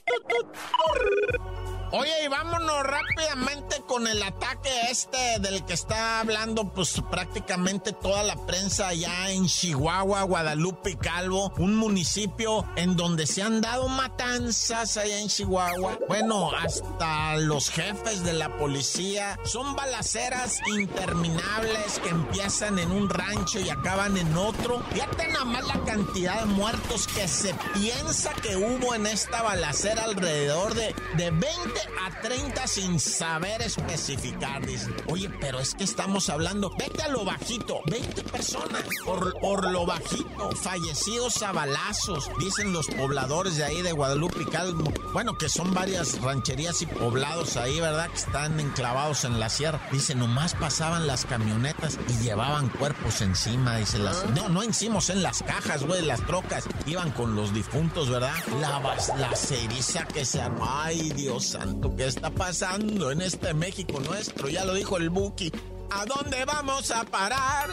Oye, 1.92 2.12
y 2.25 2.28
vámonos 2.28 2.85
rápidamente 2.85 3.82
con 3.88 4.06
el 4.06 4.23
ataque 4.23 4.70
este 4.90 5.40
del 5.40 5.64
que 5.64 5.73
está 5.73 6.20
hablando 6.20 6.73
pues 6.73 7.02
prácticamente 7.11 7.92
toda 7.92 8.23
la 8.23 8.37
prensa 8.47 8.87
allá 8.88 9.30
en 9.30 9.47
Chihuahua, 9.47 10.23
Guadalupe 10.23 10.90
y 10.90 10.97
Calvo, 10.97 11.52
un 11.59 11.75
municipio 11.75 12.64
en 12.76 12.94
donde 12.94 13.26
se 13.26 13.42
han 13.42 13.61
dado 13.61 13.88
matanzas 13.88 14.97
allá 14.99 15.18
en 15.18 15.26
Chihuahua. 15.26 15.99
Bueno, 16.06 16.52
hasta 16.52 17.37
los 17.38 17.70
jefes 17.70 18.23
de 18.23 18.35
la 18.35 18.56
policía 18.56 19.37
son 19.42 19.75
balaceras 19.75 20.61
interminables 20.68 21.99
que 22.04 22.11
empiezan 22.11 22.78
en 22.78 22.92
un 22.92 23.09
rancho 23.11 23.59
y 23.59 23.68
acaban 23.68 24.16
en 24.16 24.37
otro. 24.37 24.80
Fíjate 24.92 25.26
nada 25.26 25.44
más 25.44 25.66
la 25.66 25.82
cantidad 25.85 26.38
de 26.40 26.47
muertos 26.47 27.09
que 27.09 27.26
se 27.26 27.52
piensa 27.75 28.32
que 28.35 28.56
hubo 28.56 28.94
en 28.94 29.06
esta 29.09 29.42
balacera 29.42 30.04
alrededor 30.04 30.75
de, 30.75 30.94
de 31.16 31.32
20 31.32 31.79
a 32.04 32.20
30 32.20 32.66
sin 32.66 33.00
saber 33.00 33.62
especificar. 33.62 34.64
Dicen, 34.64 34.94
oye, 35.08 35.30
pero 35.40 35.58
es 35.58 35.75
que 35.75 35.84
estamos 35.84 36.28
hablando, 36.28 36.70
vete 36.78 37.02
a 37.02 37.08
lo 37.08 37.25
bajito, 37.25 37.80
20 37.87 38.22
personas 38.25 38.84
por, 39.04 39.38
por 39.40 39.70
lo 39.70 39.87
bajito, 39.87 40.50
fallecidos 40.56 41.42
a 41.42 41.52
balazos, 41.52 42.30
dicen 42.38 42.72
los 42.72 42.87
pobladores 42.88 43.56
de 43.56 43.64
ahí 43.64 43.82
de 43.82 43.92
Guadalupe 43.92 44.42
y 44.42 44.46
Calmo. 44.46 44.92
Bueno, 45.12 45.37
que 45.38 45.49
son 45.49 45.72
varias 45.75 46.20
rancherías 46.20 46.82
y 46.82 46.87
poblados 46.87 47.56
ahí, 47.56 47.80
¿verdad? 47.80 48.08
Que 48.10 48.16
están 48.18 48.60
enclavados 48.60 49.25
en 49.25 49.40
la 49.40 49.49
sierra. 49.49 49.80
Dice, 49.90 50.14
nomás 50.14 50.54
pasaban 50.54 51.06
las 51.06 51.25
camionetas 51.25 51.99
y 52.08 52.22
llevaban 52.22 52.68
cuerpos 52.68 53.20
encima, 53.22 53.76
dice 53.76 53.99
las. 53.99 54.28
No, 54.30 54.49
no 54.49 54.62
encima, 54.62 54.90
en 55.08 55.22
las 55.22 55.42
cajas, 55.42 55.84
güey, 55.84 56.02
las 56.04 56.20
trocas. 56.26 56.64
Iban 56.84 57.12
con 57.12 57.34
los 57.34 57.54
difuntos, 57.54 58.10
¿verdad? 58.10 58.34
La, 58.60 58.80
la 59.16 59.37
ceriza 59.37 60.04
que 60.06 60.25
se 60.25 60.42
armó. 60.42 60.66
Ay, 60.68 61.10
Dios 61.10 61.46
santo 61.46 61.70
¿qué 61.97 62.07
está 62.07 62.31
pasando 62.31 63.11
en 63.11 63.21
este 63.21 63.55
México 63.55 64.00
nuestro? 64.00 64.49
Ya 64.49 64.65
lo 64.65 64.75
dijo 64.75 64.97
el 64.97 65.11
Buki. 65.11 65.53
¿A 65.91 66.05
dónde 66.07 66.45
vamos 66.45 66.91
a 66.91 67.05
parar? 67.05 67.69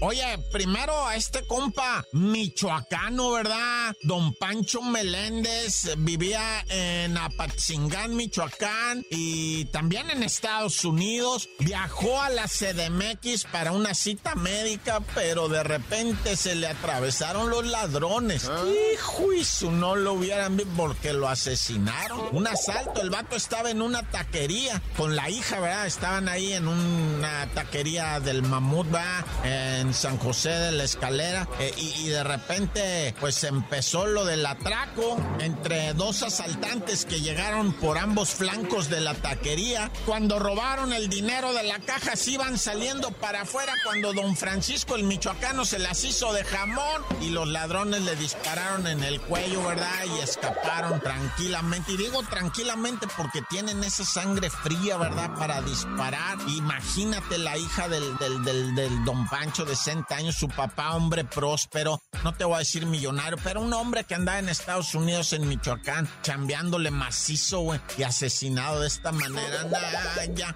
Oye, 0.00 0.38
primero 0.52 1.06
a 1.06 1.16
este 1.16 1.42
compa 1.46 2.04
michoacano, 2.12 3.30
¿verdad? 3.30 3.94
Don 4.02 4.34
Pancho 4.34 4.82
Meléndez 4.82 5.88
vivía 5.96 6.64
en 6.68 7.16
Apatzingán, 7.16 8.14
Michoacán 8.14 9.04
y 9.10 9.64
también 9.66 10.10
en 10.10 10.22
Estados 10.22 10.84
Unidos. 10.84 11.48
Viajó 11.60 12.20
a 12.20 12.28
la 12.28 12.46
CDMX 12.46 13.44
para 13.50 13.72
una 13.72 13.94
cita 13.94 14.34
médica, 14.34 15.00
pero 15.14 15.48
de 15.48 15.62
repente 15.62 16.36
se 16.36 16.54
le 16.54 16.66
atravesaron 16.66 17.48
los 17.48 17.66
ladrones. 17.66 18.48
¿Ah? 18.50 18.64
Hijo 18.92 19.32
y 19.32 19.44
su 19.44 19.70
no 19.70 19.96
lo 19.96 20.12
hubieran 20.12 20.58
visto 20.58 20.72
porque 20.76 21.12
lo 21.12 21.28
asesinaron. 21.28 22.20
Un 22.32 22.46
asalto, 22.46 23.00
el 23.00 23.10
vato 23.10 23.36
estaba 23.36 23.70
en 23.70 23.80
una 23.80 24.02
taquería 24.02 24.82
con 24.96 25.16
la 25.16 25.30
hija, 25.30 25.60
¿verdad? 25.60 25.86
Estaban 25.86 26.28
ahí 26.28 26.52
en 26.52 26.68
una 26.68 27.48
taquería 27.54 28.20
del 28.20 28.42
mamut, 28.42 28.90
¿verdad? 28.90 29.24
En 29.44 29.85
San 29.94 30.18
José 30.18 30.50
de 30.50 30.72
la 30.72 30.84
Escalera 30.84 31.48
eh, 31.58 31.72
y, 31.76 32.08
de 32.08 32.22
repente 32.22 33.14
pues 33.20 33.42
empezó 33.44 34.06
lo 34.06 34.24
del 34.24 34.44
atraco 34.46 35.18
entre 35.40 35.92
dos 35.94 36.22
asaltantes 36.22 37.04
que 37.04 37.20
llegaron 37.20 37.72
por 37.72 37.98
ambos 37.98 38.30
flancos 38.30 38.88
de 38.88 39.00
la 39.00 39.14
taquería. 39.14 39.90
Cuando 40.06 40.38
robaron 40.38 40.92
el 40.92 41.08
dinero 41.08 41.52
de 41.52 41.62
la 41.62 41.78
caja 41.80 42.16
se 42.16 42.32
iban 42.32 42.58
saliendo 42.58 43.10
para 43.10 43.42
afuera 43.42 43.72
cuando 43.84 44.12
don 44.12 44.36
Francisco 44.36 44.96
el 44.96 45.04
michoacano 45.04 45.64
se 45.64 45.78
las 45.78 46.04
hizo 46.04 46.32
de 46.32 46.44
jamón 46.44 47.02
y 47.20 47.30
los 47.30 47.48
ladrones 47.48 48.02
le 48.02 48.16
dispararon 48.16 48.86
en 48.86 49.02
el 49.02 49.20
cuello, 49.20 49.62
¿verdad? 49.64 50.04
Y 50.16 50.20
escaparon 50.20 51.00
tranquilamente. 51.00 51.92
Y 51.92 51.96
digo 51.96 52.22
tranquilamente 52.22 53.06
porque 53.16 53.42
tienen 53.42 53.82
esa 53.84 54.04
sangre 54.04 54.50
fría, 54.50 54.96
¿verdad? 54.96 55.34
Para 55.38 55.60
disparar. 55.62 56.38
Imagínate 56.48 57.38
la 57.38 57.56
hija 57.56 57.88
del, 57.88 58.16
del, 58.18 58.74
del, 58.74 59.04
don 59.04 59.26
Pancho 59.28 59.64
de 59.64 59.75
60 59.76 60.14
años, 60.14 60.34
su 60.34 60.48
papá, 60.48 60.94
hombre 60.94 61.24
próspero, 61.24 62.00
no 62.24 62.34
te 62.34 62.44
voy 62.44 62.56
a 62.56 62.58
decir 62.58 62.86
millonario, 62.86 63.38
pero 63.44 63.60
un 63.60 63.72
hombre 63.72 64.04
que 64.04 64.14
andaba 64.14 64.38
en 64.38 64.48
Estados 64.48 64.94
Unidos, 64.94 65.32
en 65.32 65.46
Michoacán, 65.48 66.08
chambeándole 66.22 66.90
macizo, 66.90 67.60
güey, 67.60 67.80
y 67.98 68.02
asesinado 68.02 68.80
de 68.80 68.88
esta 68.88 69.12
manera. 69.12 69.64
Nah, 69.64 70.34
ya. 70.34 70.54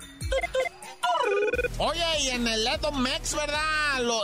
Oye, 1.78 2.04
y 2.20 2.28
en 2.28 2.46
el 2.46 2.66
Edo 2.66 2.92
Mex, 2.92 3.34
¿verdad? 3.34 3.60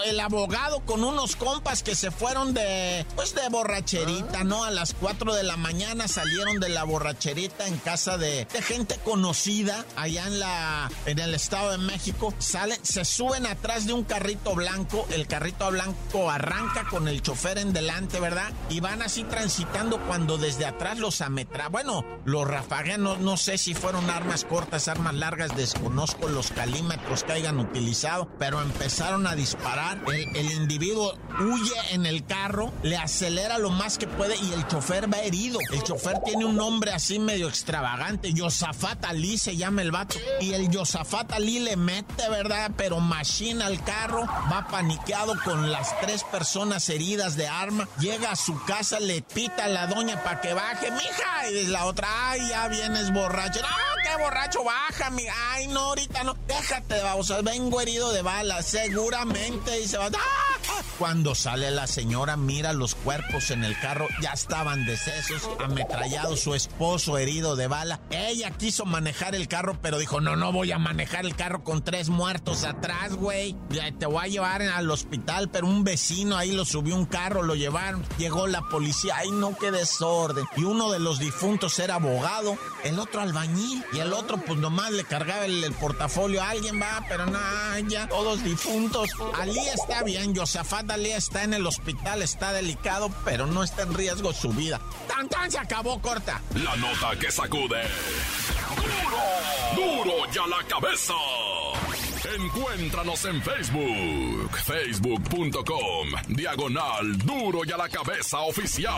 el 0.06 0.20
abogado 0.20 0.80
con 0.80 1.04
unos 1.04 1.36
compas 1.36 1.82
que 1.82 1.94
se 1.94 2.10
fueron 2.10 2.54
de, 2.54 3.04
pues 3.14 3.34
de 3.34 3.48
borracherita, 3.50 4.44
¿no? 4.44 4.64
A 4.64 4.70
las 4.70 4.94
4 4.94 5.34
de 5.34 5.42
la 5.42 5.56
mañana 5.56 6.08
salieron 6.08 6.60
de 6.60 6.68
la 6.68 6.84
borracherita 6.84 7.66
en 7.66 7.76
casa 7.78 8.16
de, 8.16 8.46
gente 8.62 8.98
conocida 9.04 9.84
allá 9.96 10.26
en 10.26 10.38
la, 10.38 10.90
en 11.04 11.18
el 11.18 11.34
Estado 11.34 11.72
de 11.72 11.78
México. 11.78 12.32
Salen, 12.38 12.78
se 12.82 13.04
suben 13.04 13.46
atrás 13.46 13.86
de 13.86 13.92
un 13.92 14.04
carrito 14.04 14.54
blanco. 14.54 15.06
El 15.10 15.26
carrito 15.26 15.70
blanco 15.70 16.30
arranca 16.30 16.86
con 16.88 17.08
el 17.08 17.22
chofer 17.22 17.58
en 17.58 17.72
delante, 17.72 18.18
¿verdad? 18.20 18.50
Y 18.70 18.80
van 18.80 19.02
así 19.02 19.24
transitando 19.24 20.00
cuando 20.06 20.38
desde 20.38 20.64
atrás 20.64 20.98
los 20.98 21.20
ametra. 21.20 21.68
Bueno, 21.68 22.04
los 22.24 22.46
rafaguean, 22.46 23.02
no, 23.02 23.16
no 23.16 23.36
sé 23.36 23.58
si 23.58 23.74
fueron 23.74 24.08
armas 24.10 24.44
cortas, 24.44 24.88
armas 24.88 25.14
largas, 25.14 25.56
desconozco 25.56 26.28
los 26.28 26.50
calímetros 26.50 27.15
que 27.22 27.32
hayan 27.32 27.58
utilizado, 27.58 28.28
pero 28.38 28.60
empezaron 28.60 29.26
a 29.26 29.34
disparar. 29.34 29.98
El, 30.06 30.52
individuo 30.52 31.14
huye 31.40 31.74
en 31.92 32.06
el 32.06 32.24
carro, 32.24 32.72
le 32.82 32.96
acelera 32.96 33.58
lo 33.58 33.70
más 33.70 33.98
que 33.98 34.06
puede 34.06 34.36
y 34.36 34.52
el 34.52 34.66
chofer 34.66 35.12
va 35.12 35.18
herido. 35.18 35.58
El 35.72 35.82
chofer 35.82 36.18
tiene 36.24 36.44
un 36.44 36.56
nombre 36.56 36.92
así 36.92 37.18
medio 37.18 37.48
extravagante, 37.48 38.32
Yosafat 38.32 39.04
Ali 39.04 39.38
se 39.38 39.56
llama 39.56 39.82
el 39.82 39.90
vato. 39.90 40.16
Y 40.40 40.52
el 40.52 40.70
Yosafat 40.70 41.32
Ali 41.32 41.60
le 41.60 41.76
mete, 41.76 42.28
¿verdad? 42.28 42.70
Pero 42.76 43.00
machine 43.00 43.62
al 43.62 43.82
carro, 43.84 44.26
va 44.52 44.66
paniqueado 44.70 45.34
con 45.44 45.70
las 45.70 45.98
tres 46.00 46.24
personas 46.24 46.88
heridas 46.88 47.36
de 47.36 47.46
arma, 47.46 47.88
llega 47.98 48.30
a 48.30 48.36
su 48.36 48.62
casa, 48.64 49.00
le 49.00 49.22
pita 49.22 49.64
a 49.64 49.68
la 49.68 49.86
doña 49.86 50.22
para 50.22 50.40
que 50.40 50.54
baje, 50.54 50.90
mija, 50.90 51.50
y 51.50 51.66
la 51.66 51.84
otra, 51.86 52.08
ay, 52.30 52.40
ya 52.48 52.68
vienes 52.68 53.12
borracho. 53.12 53.60
¡No, 53.60 53.95
qué 54.16 54.22
borracho, 54.22 54.64
baja, 54.64 55.10
mi! 55.10 55.24
Ay, 55.52 55.68
no, 55.68 55.80
ahorita 55.80 56.24
no, 56.24 56.34
déjate, 56.46 57.00
vamos, 57.02 57.32
vengo 57.44 57.80
herido 57.80 58.12
de 58.12 58.22
bala, 58.22 58.62
seguramente, 58.62 59.80
y 59.80 59.88
se 59.88 59.98
va, 59.98 60.06
¡Ah! 60.06 60.45
Cuando 60.98 61.34
sale 61.34 61.70
la 61.70 61.86
señora, 61.86 62.38
mira 62.38 62.72
los 62.72 62.94
cuerpos 62.94 63.50
en 63.50 63.64
el 63.64 63.78
carro, 63.78 64.08
ya 64.22 64.32
estaban 64.32 64.86
decesos, 64.86 65.46
ametrallados, 65.62 66.40
su 66.40 66.54
esposo 66.54 67.18
herido 67.18 67.54
de 67.54 67.66
bala. 67.66 68.00
Ella 68.08 68.50
quiso 68.52 68.86
manejar 68.86 69.34
el 69.34 69.46
carro, 69.46 69.78
pero 69.82 69.98
dijo, 69.98 70.22
no, 70.22 70.36
no 70.36 70.52
voy 70.52 70.72
a 70.72 70.78
manejar 70.78 71.26
el 71.26 71.36
carro 71.36 71.62
con 71.64 71.84
tres 71.84 72.08
muertos 72.08 72.64
atrás, 72.64 73.14
güey. 73.14 73.54
Te 73.98 74.06
voy 74.06 74.24
a 74.24 74.28
llevar 74.28 74.62
al 74.62 74.90
hospital, 74.90 75.50
pero 75.50 75.66
un 75.66 75.84
vecino 75.84 76.38
ahí 76.38 76.52
lo 76.52 76.64
subió 76.64 76.96
un 76.96 77.04
carro, 77.04 77.42
lo 77.42 77.54
llevaron, 77.54 78.02
llegó 78.16 78.46
la 78.46 78.62
policía, 78.62 79.16
ay 79.18 79.30
no, 79.30 79.54
qué 79.58 79.70
desorden. 79.70 80.46
Y 80.56 80.64
uno 80.64 80.90
de 80.90 80.98
los 80.98 81.18
difuntos 81.18 81.78
era 81.78 81.96
abogado, 81.96 82.56
el 82.84 82.98
otro 82.98 83.20
albañil, 83.20 83.84
y 83.92 83.98
el 83.98 84.14
otro 84.14 84.38
pues 84.38 84.58
nomás 84.58 84.92
le 84.92 85.04
cargaba 85.04 85.44
el, 85.44 85.66
portafolio 85.78 86.42
a 86.42 86.50
alguien, 86.50 86.80
va, 86.80 87.04
pero 87.06 87.26
nada, 87.26 87.80
ya, 87.80 88.08
todos 88.08 88.42
difuntos. 88.42 89.10
Ali 89.38 89.58
está 89.58 90.02
bien, 90.02 90.34
Josafat 90.34 90.85
Ali 90.90 91.12
está 91.12 91.44
en 91.44 91.54
el 91.54 91.66
hospital, 91.66 92.22
está 92.22 92.52
delicado, 92.52 93.10
pero 93.24 93.46
no 93.46 93.62
está 93.62 93.82
en 93.82 93.94
riesgo 93.94 94.32
su 94.32 94.50
vida. 94.50 94.80
¡Tan, 95.08 95.28
tan! 95.28 95.50
Se 95.50 95.58
acabó, 95.58 96.00
corta. 96.00 96.40
La 96.54 96.76
nota 96.76 97.18
que 97.18 97.30
sacude. 97.30 97.82
¡Duro! 99.74 100.04
¡Duro 100.04 100.32
ya 100.32 100.46
la 100.46 100.62
cabeza! 100.66 101.14
Encuéntranos 102.34 103.24
en 103.24 103.40
Facebook, 103.40 104.50
facebook.com, 104.64 106.08
diagonal 106.28 107.16
duro 107.18 107.60
y 107.64 107.70
a 107.70 107.76
la 107.76 107.88
cabeza 107.88 108.40
oficial. 108.40 108.92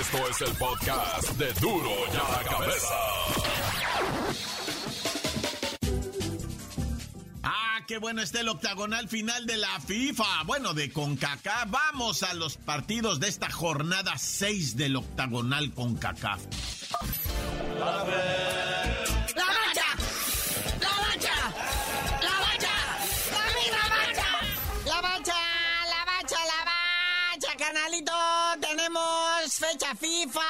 Esto 0.00 0.28
es 0.28 0.40
el 0.42 0.56
podcast 0.56 1.30
de 1.32 1.52
duro 1.54 1.90
y 2.12 2.16
a 2.16 2.42
la 2.42 2.44
cabeza. 2.44 3.05
Qué 7.96 8.00
bueno 8.00 8.20
está 8.20 8.40
el 8.40 8.48
octagonal 8.50 9.08
final 9.08 9.46
de 9.46 9.56
la 9.56 9.80
FIFA. 9.80 10.42
Bueno, 10.44 10.74
de 10.74 10.92
CONCACAF. 10.92 11.70
Vamos 11.70 12.22
a 12.24 12.34
los 12.34 12.58
partidos 12.58 13.20
de 13.20 13.28
esta 13.28 13.50
jornada 13.50 14.18
6 14.18 14.76
del 14.76 14.96
octagonal 14.96 15.72
CONCACAF. 15.72 16.42
A 17.82 18.04
ver. 18.04 18.86
fecha 29.58 29.94
FIFA, 29.94 30.40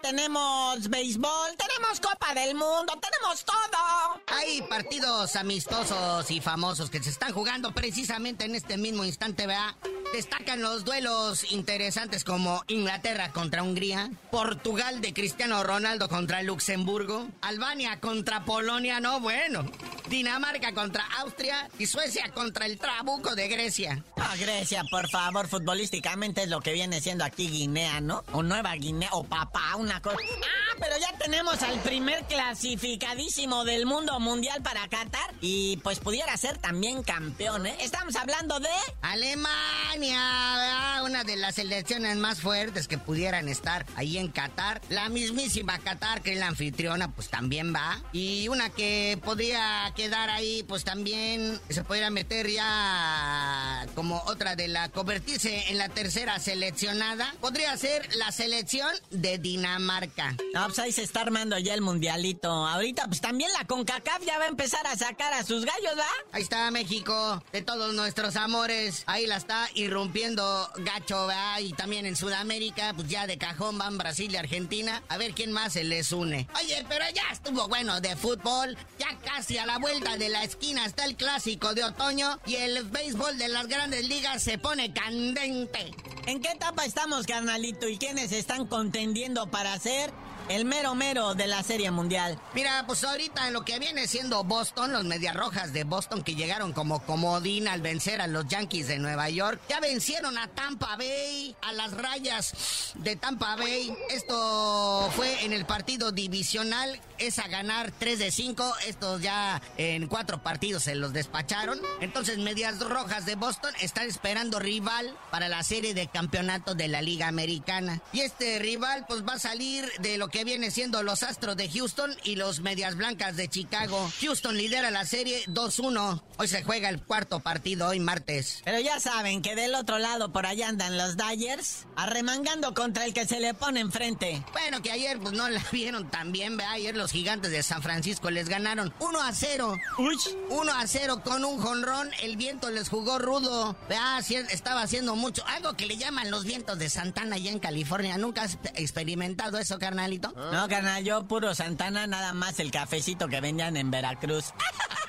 tenemos 0.00 0.88
béisbol, 0.88 1.56
Copa 2.00 2.34
del 2.34 2.54
Mundo, 2.54 2.98
tenemos 3.00 3.44
todo. 3.44 4.20
Hay 4.26 4.62
partidos 4.62 5.36
amistosos 5.36 6.30
y 6.30 6.40
famosos 6.40 6.90
que 6.90 7.02
se 7.02 7.10
están 7.10 7.32
jugando 7.32 7.72
precisamente 7.72 8.44
en 8.44 8.54
este 8.54 8.78
mismo 8.78 9.04
instante, 9.04 9.46
¿verdad? 9.46 9.74
Destacan 10.12 10.60
los 10.60 10.84
duelos 10.84 11.52
interesantes 11.52 12.24
como 12.24 12.62
Inglaterra 12.68 13.32
contra 13.32 13.62
Hungría, 13.62 14.10
Portugal 14.30 15.00
de 15.00 15.12
Cristiano 15.12 15.62
Ronaldo 15.64 16.08
contra 16.08 16.42
Luxemburgo, 16.42 17.28
Albania 17.40 18.00
contra 18.00 18.44
Polonia, 18.44 19.00
no 19.00 19.20
bueno, 19.20 19.64
Dinamarca 20.08 20.72
contra 20.72 21.04
Austria 21.20 21.68
y 21.78 21.86
Suecia 21.86 22.30
contra 22.32 22.66
el 22.66 22.78
Trabuco 22.78 23.34
de 23.34 23.48
Grecia. 23.48 24.04
Ah, 24.16 24.34
Grecia, 24.38 24.82
por 24.90 25.08
favor, 25.08 25.48
futbolísticamente 25.48 26.42
es 26.42 26.48
lo 26.48 26.60
que 26.60 26.72
viene 26.72 27.00
siendo 27.00 27.24
aquí 27.24 27.48
Guinea, 27.48 28.00
¿no? 28.00 28.24
O 28.32 28.42
Nueva 28.42 28.74
Guinea, 28.74 29.10
o 29.12 29.24
papá, 29.24 29.76
una 29.76 30.00
cosa. 30.00 30.16
Ah, 30.20 30.76
pero 30.78 30.96
ya 30.98 31.16
tenemos 31.18 31.62
al 31.62 31.78
primer 31.80 32.24
clasificadísimo 32.24 33.64
del 33.64 33.86
mundo 33.86 34.18
mundial 34.20 34.62
para 34.62 34.88
Qatar 34.88 35.34
y 35.40 35.76
pues 35.78 36.00
pudiera 36.00 36.36
ser 36.36 36.58
también 36.58 37.02
campeón, 37.02 37.66
¿eh? 37.66 37.76
Estamos 37.80 38.16
hablando 38.16 38.60
de... 38.60 38.68
Alemania 39.02 40.62
una 41.04 41.24
de 41.24 41.36
las 41.36 41.56
selecciones 41.56 42.16
más 42.16 42.40
fuertes 42.40 42.88
que 42.88 42.98
pudieran 42.98 43.48
estar 43.48 43.84
ahí 43.96 44.18
en 44.18 44.28
Qatar. 44.28 44.80
La 44.88 45.08
mismísima 45.08 45.78
Qatar, 45.78 46.22
que 46.22 46.32
es 46.32 46.38
la 46.38 46.46
anfitriona, 46.48 47.12
pues 47.12 47.28
también 47.28 47.74
va. 47.74 48.00
Y 48.12 48.48
una 48.48 48.70
que 48.70 49.18
podría 49.24 49.91
quedar 49.92 50.30
ahí, 50.30 50.62
pues 50.62 50.84
también 50.84 51.60
se 51.68 51.84
podría 51.84 52.10
meter 52.10 52.48
ya 52.50 53.86
como 53.94 54.22
otra 54.26 54.56
de 54.56 54.68
la 54.68 54.88
convertirse 54.88 55.70
en 55.70 55.78
la 55.78 55.88
tercera 55.88 56.38
seleccionada. 56.38 57.34
Podría 57.40 57.76
ser 57.76 58.08
la 58.16 58.32
selección 58.32 58.90
de 59.10 59.38
Dinamarca. 59.38 60.36
No, 60.54 60.66
pues 60.66 60.78
ahí 60.78 60.92
se 60.92 61.02
está 61.02 61.22
armando 61.22 61.58
ya 61.58 61.74
el 61.74 61.80
mundialito. 61.80 62.50
Ahorita, 62.50 63.06
pues 63.06 63.20
también 63.20 63.50
la 63.58 63.66
CONCACAF 63.66 64.24
ya 64.24 64.38
va 64.38 64.44
a 64.44 64.48
empezar 64.48 64.86
a 64.86 64.96
sacar 64.96 65.32
a 65.32 65.44
sus 65.44 65.64
gallos, 65.64 65.98
¿va? 65.98 66.06
Ahí 66.32 66.42
está 66.42 66.70
México, 66.70 67.42
de 67.52 67.62
todos 67.62 67.94
nuestros 67.94 68.36
amores. 68.36 69.04
Ahí 69.06 69.26
la 69.26 69.36
está 69.36 69.68
y 69.74 69.88
rompiendo 69.88 70.70
gacho, 70.78 71.26
¿verdad? 71.26 71.60
Y 71.60 71.72
también 71.72 72.06
en 72.06 72.16
Sudamérica, 72.16 72.92
pues 72.94 73.08
ya 73.08 73.26
de 73.26 73.38
cajón 73.38 73.78
van 73.78 73.98
Brasil 73.98 74.32
y 74.32 74.36
Argentina. 74.36 75.02
A 75.08 75.18
ver 75.18 75.32
quién 75.32 75.52
más 75.52 75.74
se 75.74 75.84
les 75.84 76.12
une. 76.12 76.48
Oye, 76.60 76.84
pero 76.88 77.04
ya 77.14 77.22
estuvo 77.32 77.68
bueno 77.68 78.00
de 78.00 78.16
fútbol. 78.16 78.76
Ya 78.98 79.18
casi 79.24 79.58
a 79.58 79.66
la 79.66 79.78
vuelta 79.82 80.16
de 80.16 80.28
la 80.28 80.44
esquina 80.44 80.86
está 80.86 81.04
el 81.04 81.16
clásico 81.16 81.74
de 81.74 81.82
otoño 81.82 82.38
y 82.46 82.54
el 82.54 82.84
béisbol 82.84 83.36
de 83.36 83.48
las 83.48 83.66
grandes 83.66 84.08
ligas 84.08 84.40
se 84.40 84.56
pone 84.56 84.92
candente. 84.92 85.90
¿En 86.26 86.40
qué 86.40 86.50
etapa 86.52 86.84
estamos, 86.84 87.26
carnalito? 87.26 87.88
¿Y 87.88 87.98
quiénes 87.98 88.30
están 88.30 88.68
contendiendo 88.68 89.50
para 89.50 89.76
ser 89.80 90.12
el 90.48 90.64
mero 90.64 90.94
mero 90.94 91.34
de 91.34 91.46
la 91.46 91.62
Serie 91.62 91.90
Mundial. 91.90 92.38
Mira, 92.54 92.84
pues 92.86 93.04
ahorita 93.04 93.46
en 93.46 93.52
lo 93.52 93.64
que 93.64 93.78
viene 93.78 94.06
siendo 94.06 94.44
Boston, 94.44 94.92
los 94.92 95.04
Medias 95.04 95.34
Rojas 95.34 95.72
de 95.72 95.84
Boston 95.84 96.22
que 96.22 96.34
llegaron 96.34 96.72
como 96.72 97.02
comodín 97.04 97.68
al 97.68 97.80
vencer 97.80 98.20
a 98.20 98.26
los 98.26 98.46
Yankees 98.48 98.88
de 98.88 98.98
Nueva 98.98 99.30
York, 99.30 99.60
ya 99.68 99.80
vencieron 99.80 100.38
a 100.38 100.48
Tampa 100.48 100.96
Bay, 100.96 101.56
a 101.62 101.72
las 101.72 101.92
rayas 101.92 102.92
de 102.94 103.16
Tampa 103.16 103.56
Bay. 103.56 103.94
Esto 104.10 105.10
fue 105.14 105.44
en 105.44 105.52
el 105.52 105.64
partido 105.64 106.12
divisional, 106.12 107.00
es 107.18 107.38
a 107.38 107.48
ganar 107.48 107.92
3 107.98 108.18
de 108.18 108.30
5. 108.30 108.74
Estos 108.86 109.22
ya 109.22 109.60
en 109.76 110.06
cuatro 110.06 110.42
partidos 110.42 110.84
se 110.84 110.94
los 110.94 111.12
despacharon. 111.12 111.80
Entonces, 112.00 112.38
Medias 112.38 112.80
Rojas 112.80 113.26
de 113.26 113.36
Boston 113.36 113.72
están 113.80 114.08
esperando 114.08 114.58
rival 114.58 115.16
para 115.30 115.48
la 115.48 115.62
serie 115.62 115.94
de 115.94 116.08
campeonato 116.08 116.74
de 116.74 116.88
la 116.88 117.02
Liga 117.02 117.28
Americana. 117.28 118.02
Y 118.12 118.20
este 118.20 118.58
rival, 118.58 119.04
pues 119.08 119.22
va 119.26 119.34
a 119.34 119.38
salir 119.38 119.90
de 120.00 120.18
lo 120.18 120.28
que 120.32 120.44
viene 120.44 120.70
siendo 120.70 121.02
los 121.02 121.22
Astros 121.22 121.56
de 121.56 121.68
Houston 121.68 122.16
y 122.24 122.36
los 122.36 122.60
Medias 122.60 122.96
Blancas 122.96 123.36
de 123.36 123.48
Chicago. 123.48 124.10
Houston 124.20 124.56
lidera 124.56 124.90
la 124.90 125.04
serie 125.04 125.44
2-1. 125.46 126.22
Hoy 126.38 126.48
se 126.48 126.64
juega 126.64 126.88
el 126.88 127.02
cuarto 127.02 127.40
partido, 127.40 127.88
hoy 127.88 128.00
martes. 128.00 128.62
Pero 128.64 128.80
ya 128.80 128.98
saben 128.98 129.42
que 129.42 129.54
del 129.54 129.74
otro 129.74 129.98
lado 129.98 130.32
por 130.32 130.46
allá 130.46 130.68
andan 130.68 130.96
los 130.96 131.16
Dyers, 131.18 131.86
arremangando 131.96 132.72
contra 132.74 133.04
el 133.04 133.12
que 133.12 133.26
se 133.26 133.40
le 133.40 133.52
pone 133.52 133.80
enfrente. 133.80 134.42
Bueno, 134.52 134.80
que 134.80 134.90
ayer 134.90 135.18
pues 135.18 135.34
no 135.34 135.48
la 135.50 135.62
vieron 135.72 136.10
tan 136.10 136.32
bien, 136.32 136.56
¿verdad? 136.56 136.72
Ayer 136.72 136.96
los 136.96 137.12
gigantes 137.12 137.50
de 137.50 137.62
San 137.62 137.82
Francisco 137.82 138.30
les 138.30 138.48
ganaron 138.48 138.94
1 139.00 139.22
a 139.22 139.32
0. 139.32 139.78
Uy. 139.98 140.16
1 140.48 140.72
a 140.72 140.86
0 140.86 141.22
con 141.22 141.44
un 141.44 141.60
jonrón. 141.60 142.10
El 142.22 142.38
viento 142.38 142.70
les 142.70 142.88
jugó 142.88 143.18
rudo. 143.18 143.76
¿verdad? 143.88 144.24
Estaba 144.50 144.80
haciendo 144.80 145.14
mucho. 145.14 145.46
Algo 145.46 145.74
que 145.74 145.84
le 145.84 145.98
llaman 145.98 146.30
los 146.30 146.44
vientos 146.44 146.78
de 146.78 146.88
Santana 146.88 147.36
allá 147.36 147.50
en 147.50 147.58
California. 147.58 148.16
¿Nunca 148.16 148.42
has 148.42 148.58
experimentado 148.74 149.58
eso, 149.58 149.78
carnalito? 149.78 150.21
No, 150.30 150.68
carnal, 150.68 151.02
yo 151.04 151.24
puro 151.24 151.54
Santana, 151.54 152.06
nada 152.06 152.32
más 152.32 152.60
el 152.60 152.70
cafecito 152.70 153.28
que 153.28 153.40
vendían 153.40 153.76
en 153.76 153.90
Veracruz. 153.90 154.52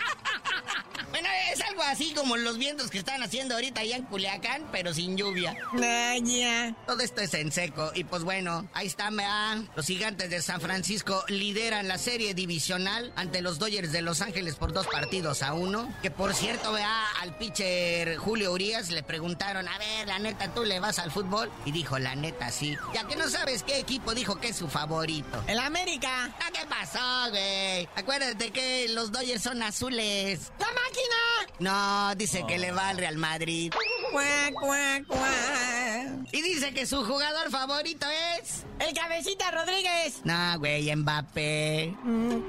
Así 1.89 2.13
como 2.13 2.37
los 2.37 2.57
vientos 2.57 2.89
que 2.89 2.97
están 2.97 3.21
haciendo 3.21 3.55
ahorita 3.55 3.81
allá 3.81 3.97
en 3.97 4.03
Culiacán, 4.03 4.67
pero 4.71 4.93
sin 4.93 5.15
lluvia. 5.17 5.55
Vaya. 5.73 6.75
Todo 6.87 7.01
esto 7.01 7.21
es 7.21 7.33
en 7.33 7.51
seco. 7.51 7.91
Y 7.93 8.03
pues 8.03 8.23
bueno, 8.23 8.67
ahí 8.73 8.87
están, 8.87 9.15
vea. 9.15 9.63
Los 9.75 9.85
gigantes 9.85 10.29
de 10.29 10.41
San 10.41 10.59
Francisco 10.61 11.23
lideran 11.27 11.87
la 11.87 11.97
serie 11.97 12.33
divisional 12.33 13.13
ante 13.15 13.41
los 13.41 13.59
Dodgers 13.59 13.91
de 13.91 14.01
Los 14.01 14.21
Ángeles 14.21 14.55
por 14.55 14.73
dos 14.73 14.87
partidos 14.87 15.43
a 15.43 15.53
uno. 15.53 15.93
Que 16.01 16.09
por 16.09 16.33
cierto, 16.33 16.71
vea, 16.73 17.05
al 17.21 17.37
pitcher 17.37 18.17
Julio 18.17 18.51
Urias 18.51 18.89
le 18.89 19.03
preguntaron, 19.03 19.67
a 19.67 19.77
ver, 19.77 20.07
la 20.07 20.19
neta, 20.19 20.53
¿tú 20.53 20.63
le 20.63 20.79
vas 20.79 20.99
al 20.99 21.11
fútbol? 21.11 21.51
Y 21.65 21.71
dijo, 21.71 21.99
la 21.99 22.15
neta, 22.15 22.51
sí. 22.51 22.75
Ya 22.93 23.05
que 23.07 23.15
no 23.15 23.29
sabes 23.29 23.63
qué 23.63 23.77
equipo 23.79 24.13
dijo 24.13 24.39
que 24.39 24.49
es 24.49 24.55
su 24.55 24.67
favorito. 24.67 25.43
El 25.47 25.59
América. 25.59 26.31
Ah, 26.39 26.49
¿Qué 26.51 26.65
pasó, 26.65 27.29
güey? 27.29 27.87
Acuérdate 27.95 28.51
que 28.51 28.87
los 28.89 29.11
Dodgers 29.11 29.43
son 29.43 29.61
azules. 29.61 30.51
¡La 30.59 30.67
máquina! 30.67 31.53
No, 31.59 31.71
dice 32.15 32.43
que 32.47 32.57
le 32.57 32.71
va 32.71 32.89
al 32.89 32.97
Real 32.97 33.17
Madrid. 33.17 33.73
Cuac, 34.11 34.53
cuac, 34.53 35.07
cuac. 35.07 36.27
Y 36.31 36.41
dice 36.41 36.73
que 36.73 36.85
su 36.85 37.03
jugador 37.03 37.49
favorito 37.49 38.05
es. 38.39 38.63
El 38.79 38.93
cabecita 38.93 39.51
Rodríguez. 39.51 40.21
No, 40.23 40.59
güey, 40.59 40.95
Mbappé. 40.95 41.95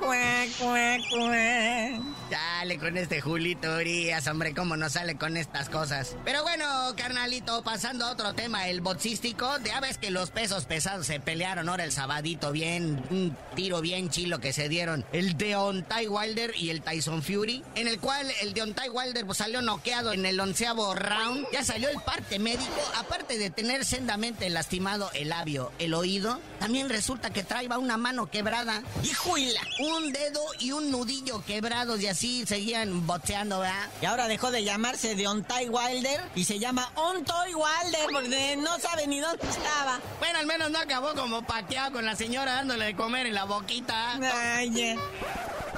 Cuac, 0.01 0.49
cuac, 0.59 1.01
cuac. 1.11 2.24
Dale 2.35 2.79
con 2.81 2.97
este 2.97 3.21
Julito 3.21 3.77
Urias, 3.77 4.27
hombre, 4.27 4.55
cómo 4.55 4.77
no 4.77 4.91
sale 4.91 5.17
con 5.17 5.37
estas 5.37 5.69
cosas. 5.69 6.17
Pero 6.25 6.43
bueno, 6.43 6.67
carnalito, 6.97 7.63
pasando 7.63 8.07
a 8.07 8.11
otro 8.11 8.35
tema, 8.35 8.67
el 8.67 8.81
boxístico. 8.81 9.57
Ya 9.65 9.79
ves 9.79 9.99
que 9.99 10.11
los 10.11 10.33
pesos 10.33 10.65
pesados 10.65 11.07
se 11.07 11.21
pelearon 11.21 11.69
ahora 11.69 11.85
el 11.85 11.93
sabadito 11.93 12.51
bien, 12.51 13.05
un 13.11 13.37
tiro 13.55 13.81
bien 13.81 14.11
chilo 14.11 14.41
que 14.41 14.53
se 14.53 14.69
dieron. 14.69 15.05
El 15.13 15.39
Deontay 15.39 16.09
Wilder 16.09 16.55
y 16.57 16.71
el 16.71 16.83
Tyson 16.83 17.23
Fury, 17.23 17.63
en 17.77 17.87
el 17.87 18.01
cual 18.01 18.27
el 18.43 18.53
Deontay 18.53 18.89
Wilder 18.89 19.25
pues, 19.27 19.39
salió 19.39 19.63
noqueado 19.63 20.13
en 20.13 20.27
el 20.27 20.41
onceavo 20.41 20.93
round. 20.97 21.47
Ya 21.53 21.63
salió 21.63 21.89
el 21.89 22.01
parte 22.01 22.41
médico, 22.41 22.83
aparte 22.97 23.39
de 23.39 23.51
tener 23.51 23.85
sendamente 23.85 24.51
lastimado 24.51 25.09
el 25.15 25.29
labio, 25.29 25.71
el 25.79 25.95
oído, 25.95 26.41
también 26.59 26.89
resulta 26.89 27.31
que 27.31 27.45
traía 27.45 27.79
una 27.79 27.97
mano 27.97 28.29
quebrada. 28.29 28.83
¡Hijuela! 29.05 29.61
Un 29.79 30.13
dedo 30.13 30.41
y 30.59 30.73
un 30.73 30.91
nudillo 30.91 31.45
quebrados 31.45 32.01
y 32.01 32.09
así 32.09 32.24
seguían 32.47 33.07
boteando, 33.07 33.61
¿verdad? 33.61 33.89
Y 34.01 34.07
ahora 34.07 34.29
dejó 34.29 34.51
de 34.51 34.65
llamarse 34.65 35.15
Deontay 35.15 35.69
Wilder 35.69 36.21
y 36.35 36.45
se 36.45 36.59
llama 36.59 36.91
Ontoy 36.95 37.55
Wilder 37.55 38.09
porque 38.13 38.57
no 38.57 38.79
sabe 38.79 39.07
ni 39.07 39.21
dónde 39.21 39.47
estaba. 39.49 40.01
Bueno, 40.19 40.39
al 40.39 40.47
menos 40.47 40.71
no 40.71 40.79
acabó 40.79 41.15
como 41.15 41.43
pateado 41.43 41.93
con 41.93 42.05
la 42.05 42.17
señora 42.17 42.55
dándole 42.55 42.87
de 42.87 42.97
comer 42.97 43.27
en 43.27 43.35
la 43.35 43.45
boquita. 43.45 44.19
Ay, 44.33 44.97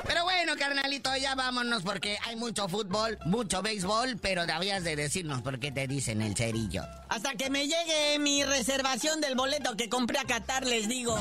Pero 0.06 0.24
bueno, 0.24 0.54
carnalito, 0.56 1.16
ya 1.16 1.34
vámonos 1.34 1.82
porque 1.82 2.16
hay 2.24 2.36
mucho 2.36 2.68
fútbol, 2.68 3.18
mucho 3.24 3.62
béisbol, 3.62 4.18
pero 4.18 4.46
debías 4.46 4.84
de 4.84 4.94
decirnos 4.94 5.42
por 5.42 5.58
qué 5.58 5.72
te 5.72 5.86
dicen 5.86 6.22
el 6.22 6.36
cerillo. 6.36 6.82
Hasta 7.08 7.34
que 7.34 7.50
me 7.50 7.66
llegue 7.66 8.18
mi 8.20 8.44
reservación 8.44 9.20
del 9.20 9.34
boleto 9.34 9.76
que 9.76 9.88
compré 9.88 10.18
a 10.18 10.24
Qatar, 10.24 10.64
les 10.66 10.88
digo. 10.88 11.18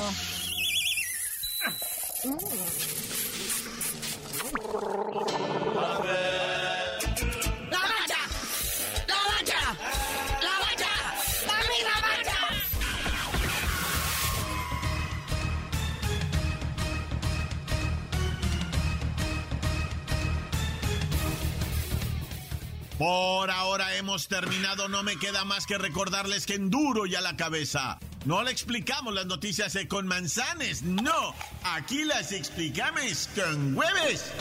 Por 22.98 23.50
ahora 23.50 23.94
hemos 23.96 24.26
terminado, 24.26 24.88
no 24.88 25.02
me 25.02 25.18
queda 25.18 25.44
más 25.44 25.66
que 25.66 25.76
recordarles 25.76 26.46
que 26.46 26.54
en 26.54 26.70
duro 26.70 27.04
y 27.04 27.14
a 27.14 27.20
la 27.20 27.36
cabeza. 27.36 27.98
No 28.26 28.42
le 28.42 28.50
explicamos 28.50 29.14
las 29.14 29.26
noticias 29.26 29.78
con 29.88 30.08
manzanes, 30.08 30.82
no, 30.82 31.32
aquí 31.62 32.02
las 32.02 32.32
explicamos 32.32 33.28
con 33.36 33.76
hueves. 33.76 34.32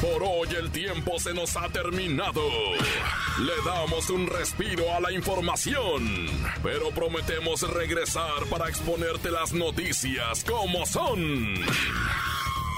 Por 0.00 0.22
hoy 0.22 0.48
el 0.56 0.70
tiempo 0.70 1.18
se 1.18 1.34
nos 1.34 1.56
ha 1.56 1.68
terminado. 1.70 2.40
Le 3.40 3.52
damos 3.64 4.10
un 4.10 4.28
respiro 4.28 4.94
a 4.94 5.00
la 5.00 5.10
información, 5.10 6.28
pero 6.62 6.90
prometemos 6.90 7.62
regresar 7.62 8.44
para 8.48 8.68
exponerte 8.68 9.28
las 9.32 9.52
noticias 9.52 10.44
como 10.44 10.86
son. 10.86 11.56